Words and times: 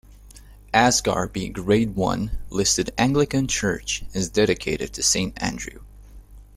Asgarby 0.73 1.53
Grade 1.53 1.95
One 1.95 2.39
listed 2.49 2.91
Anglican 2.97 3.45
church 3.47 4.03
is 4.15 4.31
dedicated 4.31 4.93
to 4.93 5.03
Saint 5.03 5.39
Andrew. 5.39 5.81